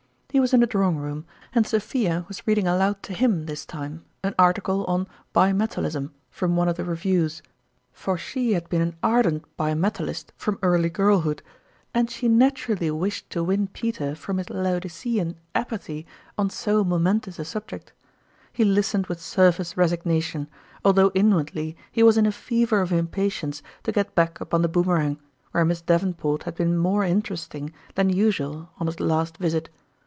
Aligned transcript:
He 0.33 0.39
was 0.39 0.53
in 0.53 0.61
the 0.61 0.65
drawing 0.65 0.95
room, 0.95 1.25
and 1.53 1.67
Sophia 1.67 2.23
was 2.29 2.47
reading 2.47 2.65
aloud 2.65 3.03
to 3.03 3.13
him 3.13 3.47
this 3.47 3.65
time, 3.65 4.05
an 4.23 4.33
article 4.39 4.85
on" 4.85 5.05
Bi 5.33 5.51
metalism" 5.51 6.13
from 6.31 6.55
one 6.55 6.69
of 6.69 6.77
the 6.77 6.85
reviews; 6.85 7.43
for 7.91 8.17
she 8.17 8.53
had 8.53 8.69
been 8.69 8.81
an 8.81 8.95
ardent 9.03 9.43
bi 9.57 9.73
metalist 9.73 10.29
from 10.37 10.57
early 10.61 10.89
girl 10.89 11.19
hood, 11.19 11.41
and 11.93 12.09
she 12.09 12.29
naturally 12.29 12.89
wished 12.89 13.29
to 13.31 13.43
win 13.43 13.67
Peter 13.67 14.15
from 14.15 14.37
his 14.37 14.49
Laodicean 14.49 15.35
apathy 15.53 16.07
on 16.37 16.49
so 16.49 16.81
momentous 16.85 17.37
a 17.37 17.43
subject. 17.43 17.91
He 18.53 18.63
listened 18.63 19.07
with 19.07 19.21
surface 19.21 19.75
resignation, 19.75 20.47
although 20.85 21.11
inwardly 21.13 21.75
he 21.91 22.03
was 22.03 22.17
in 22.17 22.25
a 22.25 22.31
fever 22.31 22.79
of 22.79 22.91
impa 22.91 23.25
tience 23.27 23.61
to 23.83 23.91
get 23.91 24.15
back 24.15 24.39
upon 24.39 24.61
the 24.61 24.69
Boomerang, 24.69 25.19
where 25.51 25.65
Miss 25.65 25.81
Davenport 25.81 26.43
had 26.43 26.55
been 26.55 26.77
more 26.77 27.03
interesting 27.03 27.73
than 27.95 28.09
usual 28.09 28.69
on 28.79 28.87
his 28.87 29.01
last 29.01 29.35
visit. 29.35 29.67